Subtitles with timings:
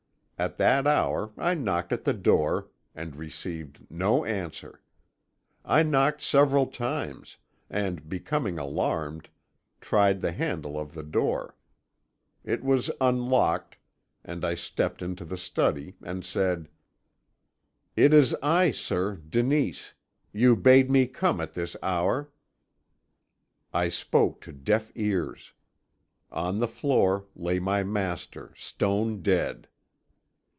[0.43, 4.81] At that hour, I knocked at the door, and received no answer.
[5.63, 7.37] I knocked several times,
[7.69, 9.29] and, becoming alarmed,
[9.81, 11.55] tried the handle of the door.
[12.43, 13.77] It was unlocked,
[14.23, 16.69] and I stepped into the study, and said:
[17.95, 19.93] "'It is I, sir, Denise;
[20.33, 22.31] you bade me come at this hour.'
[23.71, 25.53] "I spoke to deaf ears.
[26.31, 29.67] On the floor lay my master stone dead!